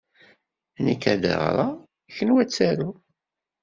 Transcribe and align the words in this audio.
Nekk 0.85 1.03
ad 1.13 1.19
d-ɣreɣ, 1.23 1.73
kenwi 2.15 2.37
ad 2.43 2.49
tarum. 2.49 2.97